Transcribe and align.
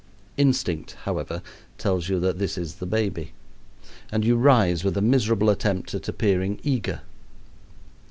Instinct, 0.35 0.93
however, 1.03 1.43
tells 1.77 2.09
you 2.09 2.19
that 2.21 2.39
this 2.39 2.57
is 2.57 2.77
the 2.77 2.87
baby, 2.87 3.33
and 4.11 4.25
you 4.25 4.35
rise 4.35 4.83
with 4.83 4.97
a 4.97 4.99
miserable 5.01 5.51
attempt 5.51 5.93
at 5.93 6.07
appearing 6.07 6.59
eager. 6.63 7.01